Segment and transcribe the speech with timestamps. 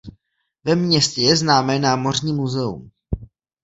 [0.65, 2.91] Ve městě je známé námořní muzeum.